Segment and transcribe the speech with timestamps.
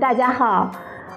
[0.00, 0.70] 大家好，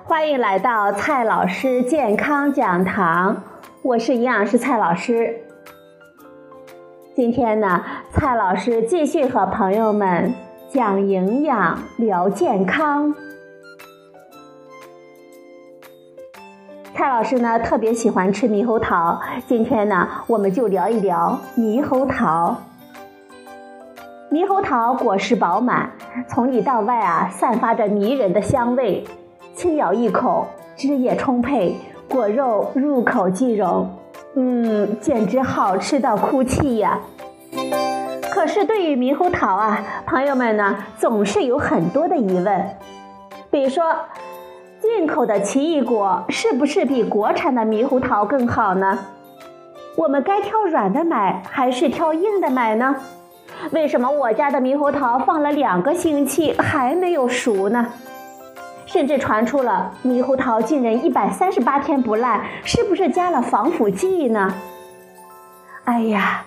[0.03, 3.41] 欢迎来到蔡老师健康讲堂，
[3.81, 5.39] 我是营养师蔡老师。
[7.15, 7.81] 今天呢，
[8.11, 10.33] 蔡老师继续和朋友们
[10.69, 13.15] 讲营养、聊健康。
[16.93, 22.57] 蔡老师呢特别喜欢吃猕猴桃，今天呢，我们就聊一聊猕猴桃。
[24.33, 25.91] 猕猴桃果实饱满，
[26.27, 29.05] 从里到外啊，散发着迷人的香味。
[29.53, 31.75] 轻咬一口，汁液充沛，
[32.09, 33.87] 果肉入口即溶，
[34.33, 36.99] 嗯，简直好吃到哭泣呀！
[38.31, 42.75] 可是对于猕猴桃啊，朋友们呢总是有很多的疑问，
[43.51, 43.83] 比如说，
[44.81, 48.97] 进口的奇异果是不是比国产的猕猴桃更好呢？
[49.95, 52.95] 我们该挑软的买还是挑硬的买呢？
[53.71, 57.87] 为什么我家的猕猴桃放了两个星期还没有熟呢？
[58.85, 64.53] 甚至传出了猕猴桃竟然一百三十八天不烂，是不是加了防腐剂呢？
[65.85, 66.45] 哎呀，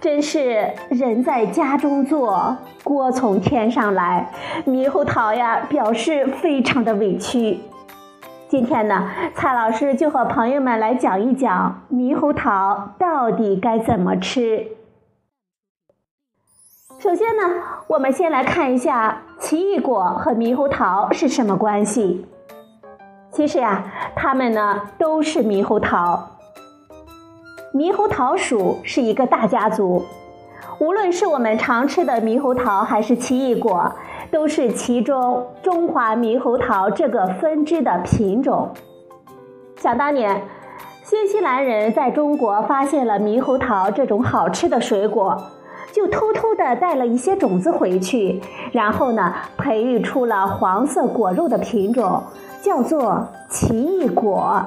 [0.00, 4.30] 真是人在家中坐，锅从天上来，
[4.66, 7.60] 猕猴桃呀表示非常的委屈。
[8.48, 14.77] 今天呢，蔡老师就和朋友们来讲一讲猕猴桃到底该怎么吃。
[16.98, 17.42] 首先呢，
[17.86, 22.26] 我们先来看一下奇异果和猕猴桃是什么关系。
[23.30, 23.84] 其实呀，
[24.16, 26.30] 它们呢都是猕猴桃。
[27.72, 30.04] 猕猴桃属是一个大家族，
[30.80, 33.92] 无论是我们常吃的猕猴桃还是奇异果，
[34.32, 38.70] 都是其中中华猕猴桃这个分支的品种。
[39.76, 40.42] 想当年，
[41.04, 45.40] 新西兰人在中国发现了猕猴桃这种好吃的水果。
[45.92, 48.40] 就偷偷的带了一些种子回去，
[48.72, 52.22] 然后呢，培育出了黄色果肉的品种，
[52.62, 54.64] 叫做奇异果。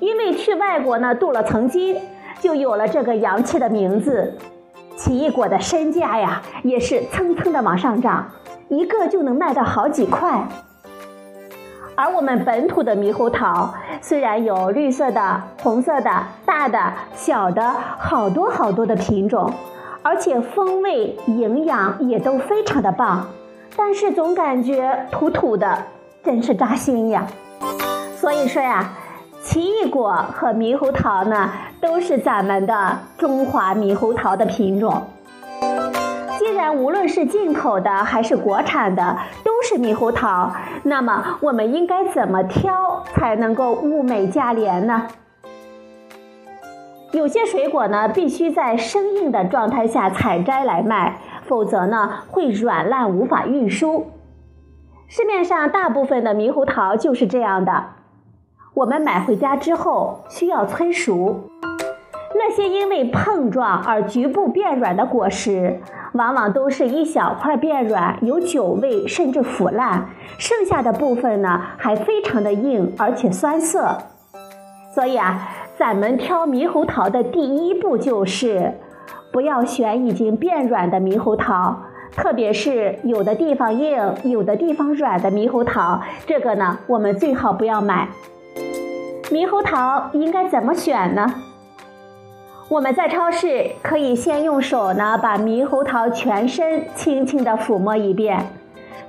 [0.00, 1.96] 因为去外国呢镀了层金，
[2.40, 4.34] 就有了这个洋气的名字。
[4.96, 8.30] 奇异果的身价呀，也是蹭蹭的往上涨，
[8.68, 10.48] 一个就能卖到好几块。
[11.94, 16.10] 而我们本土的猕猴桃，虽然有绿色的、红色的、
[16.44, 19.52] 大的、小的，好多好多的品种。
[20.08, 23.26] 而且风味、营养也都非常的棒，
[23.74, 25.76] 但是总感觉土土的，
[26.22, 27.26] 真是扎心呀。
[28.14, 28.92] 所以说呀，
[29.42, 31.50] 奇异果和猕猴桃呢，
[31.80, 35.02] 都是咱们的中华猕猴桃的品种。
[36.38, 40.52] 既然无论是进口的还是国产的都是猕猴桃，
[40.84, 45.08] 那么我们应该怎么挑才能够物美价廉呢？
[47.16, 54.08] 有些水果呢，必须在生硬的状态下采摘来卖，否则呢会软烂无法运输。
[55.08, 57.84] 市面上大部分的猕猴桃就是这样的。
[58.74, 61.48] 我们买回家之后需要催熟，
[62.34, 65.80] 那些因为碰撞而局部变软的果实，
[66.12, 73.96] 往往都是一小块变软，有酒味甚至腐烂，剩下的部分呢还非常的硬而且酸涩。
[74.94, 75.48] 所以啊。
[75.78, 78.72] 咱们挑猕猴桃的第一步就是，
[79.30, 81.82] 不要选已经变软的猕猴桃，
[82.12, 88.08] 特别是有的地方硬、有的地方软的猕猴桃，这个呢，我们最好不要买。
[89.24, 91.26] 猕猴桃应该怎么选呢？
[92.70, 98.46] 我们在超市可以先用手呢，把猕猴桃全身轻轻地抚摸一遍。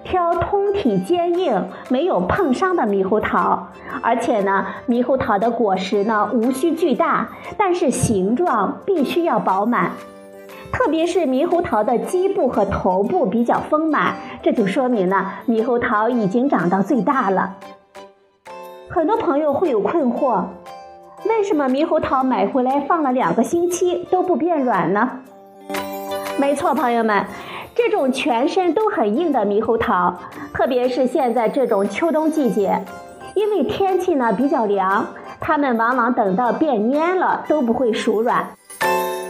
[0.09, 3.67] 挑通体坚硬、没有碰伤的猕猴桃，
[4.01, 9.91] 而且呢，猕猴桃的果实呢无需巨大，但是形状必须要饱满，
[10.71, 17.55] 特别是猕猴桃的基部和头部比较丰满，这就说明呢，猕猴桃已经长到最大了。
[18.89, 20.45] 很多朋友会有困惑，
[21.25, 25.19] 为什么猕猴桃买回来放了两个星期都不变软呢？
[26.39, 27.25] 没错，朋友们。
[27.77, 30.17] 这种全身都很硬的猕猴桃，
[30.51, 32.83] 特别是现在这种秋冬季节，
[33.35, 35.05] 因为天气呢比较凉，
[35.39, 38.47] 它们往往等到变蔫了都不会熟软。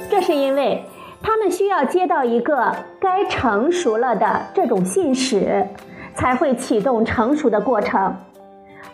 [0.10, 0.86] 这是因为
[1.22, 5.68] 它们需要接到一个该成熟了的这种信使，
[6.16, 8.16] 才会启动成熟的过程。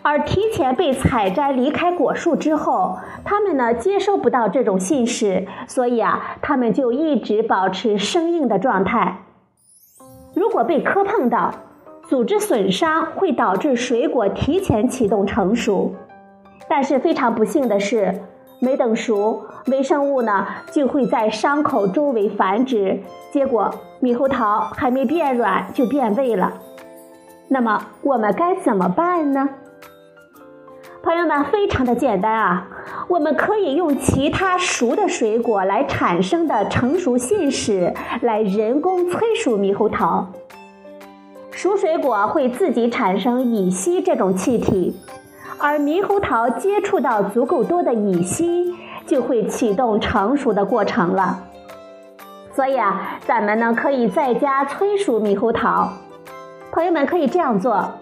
[0.02, 9.20] 而提前被采摘离开果树之后，它们呢接收不到这种信使，所以啊，它们就一直保持生硬的状态。
[10.34, 11.52] 如果被磕碰到，
[12.08, 15.94] 组织损伤会导致水果提前启动成熟，
[16.68, 18.14] 但是非常不幸的是，
[18.60, 23.00] 没等熟，微生物呢就会在伤口周围繁殖，
[23.30, 23.70] 结果
[24.02, 26.52] 猕猴桃还没变软就变味了。
[27.48, 29.48] 那么我们该怎么办呢？
[31.02, 32.68] 朋友们，非常的简单啊，
[33.08, 37.92] 我们可以用其他熟的水果来产生的成熟信使
[38.22, 40.26] 来人工催熟猕猴桃。
[41.50, 44.96] 熟水果会自己产生乙烯这种气体，
[45.58, 48.74] 而猕猴桃接触到足够多的乙烯，
[49.06, 51.44] 就会启动成熟的过程了。
[52.54, 55.92] 所以啊，咱们呢可以在家催熟猕猴桃。
[56.72, 57.92] 朋友们可以这样做：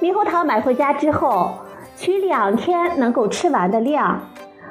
[0.00, 1.52] 猕猴桃买回家之后。
[2.02, 4.22] 取两天能够吃完的量，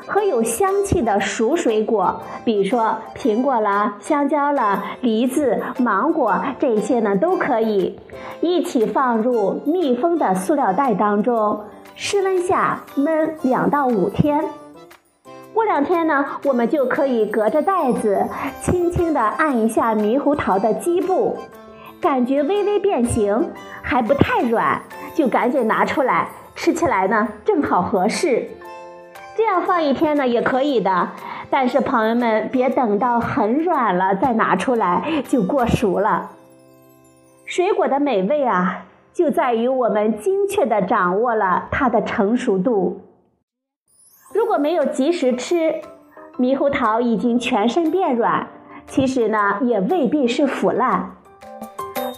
[0.06, 7.98] 和有香气的熟水果，比如说苹果了、香蕉了、梨子、芒果这些呢，都可以
[8.42, 11.62] 一起放入密封的塑料袋当中，
[11.96, 14.44] 室温下焖两到五天。
[15.54, 18.28] 过两天呢，我们就可以隔着袋子，
[18.60, 21.38] 轻轻地按一下猕猴桃的基部，
[22.02, 23.52] 感觉微微变形，
[23.82, 24.82] 还不太软，
[25.16, 26.28] 就赶紧拿出来。
[26.62, 28.48] 吃起来呢正好合适，
[29.36, 31.10] 这样放一天呢也可以的，
[31.50, 36.30] 但是朋友们别等到很软了再拿出来就过熟了。
[37.46, 43.02] 水果的美味啊，就在于我们精确的掌握了它的成熟度。
[44.32, 45.82] 如果没有及时吃，
[46.38, 48.48] 猕猴桃已经全身变软，
[48.86, 51.16] 其实呢也未必是腐烂，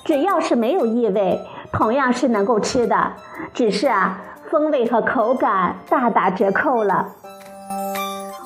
[0.04, 1.40] 只要是没有异味。
[1.72, 3.14] 同样是能够吃的，
[3.52, 4.22] 只是啊，
[4.54, 7.16] 风味和口感大打折扣了。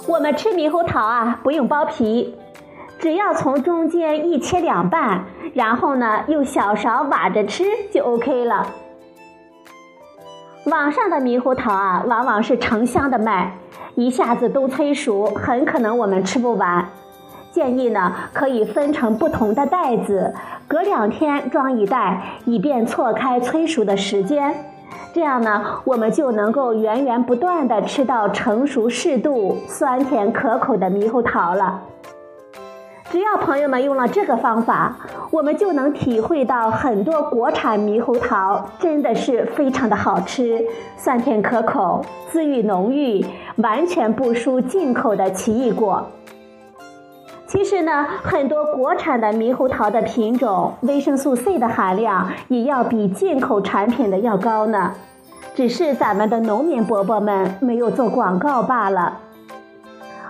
[0.07, 2.33] 我们吃猕猴桃啊，不用剥皮，
[2.97, 8.67] 只要从中间一切两半，然后呢，用小勺挖着吃就 OK 了。
[10.67, 13.57] 网上的猕猴桃啊，往往是成箱的卖，
[13.95, 16.87] 一下子都催熟，很可能我们吃不完。
[17.51, 20.33] 建议呢，可以分成不同的袋子，
[20.69, 24.55] 隔两天装一袋，以便错开催熟的时间。
[25.17, 31.81] 这样呢，我们就能够源源不断的吃到成熟适度、酸甜可口的猕猴桃了。
[33.09, 34.95] 只要朋友们用了这个方法，
[35.31, 40.63] 我们就能体会到很多国产猕猴桃真的是非常的好吃，
[40.95, 43.25] 酸甜可口，滋味浓郁，
[43.55, 46.07] 完全不输进口的奇异果。
[47.47, 54.93] 其实呢，很多国产的猕猴桃的品种，维生素 C 的含量也要比进口产品的要高呢。
[55.55, 59.19] 只是咱们的农民伯伯们没有做广告罢了。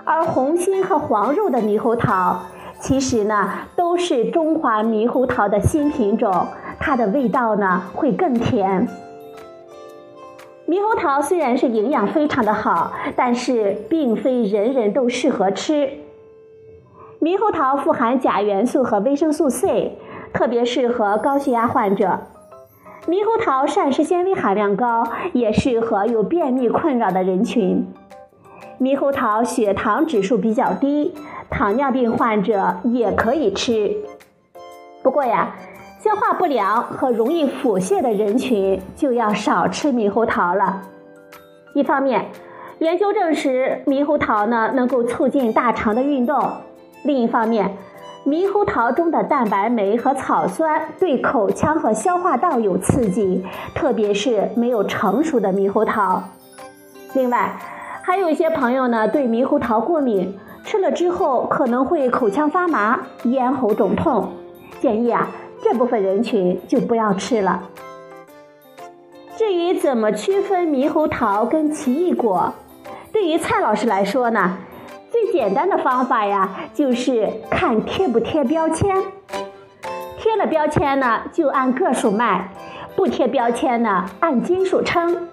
[0.04, 2.40] 而红心和黄肉的猕猴桃，
[2.78, 6.46] 其实呢都是中华猕猴桃的新品种，
[6.78, 8.88] 它的味道呢会更甜。
[10.68, 15.90] 猕猴桃虽然是营养非常的好，但是并非人人都适合吃。
[17.20, 19.98] 猕猴桃富含钾元素和维生素 C，
[20.32, 22.20] 特别适合高血压患者。
[23.08, 27.92] 猕猴桃膳食纤维含量高，也适合有便秘困扰的人群。
[28.78, 31.12] 猕猴桃血糖指数比较低，
[31.50, 33.96] 糖尿病患者也可以吃。
[35.02, 35.56] 不过呀，
[35.98, 40.82] 消化不良和容易腹泻的人群就要少吃猕猴桃了。
[41.74, 42.26] 一方面，
[42.78, 46.38] 研究证实猕猴桃呢能够促进大肠的运动。
[47.04, 47.76] 另一方面，
[48.26, 56.22] 猕猴桃中的蛋白酶和草酸对口腔和消化道有刺激，特别是没有成熟的猕猴桃。
[57.14, 57.56] 另外，
[58.02, 64.30] 还有一些朋友呢对猕猴桃过敏，吃了之后可能会口腔发麻、咽喉肿痛，
[64.80, 65.28] 建议啊
[65.62, 67.62] 这部分人群就不要吃了。
[69.36, 72.52] 至于怎么区分猕猴桃跟奇异果，
[73.12, 74.58] 对于蔡老师来说呢？
[75.32, 78.94] 简单的方法呀，就是看贴不贴标签。
[80.18, 82.50] 贴了标签呢，就按个数卖；
[82.96, 85.28] 不贴标签呢，按斤数称。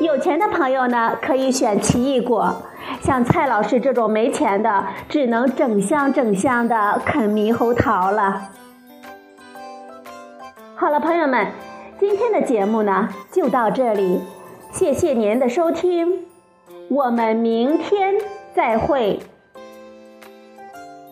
[0.00, 2.62] 有钱的朋友呢，可以选奇异果；
[3.00, 8.50] 像蔡老师这种没钱的，只能整箱整箱的啃猕猴桃了。
[10.76, 11.48] 好了，朋友们，
[11.98, 14.20] 今天的节目呢，就到这里，
[14.70, 16.24] 谢谢您的收听，
[16.88, 18.14] 我们明天。
[18.58, 19.16] 再会。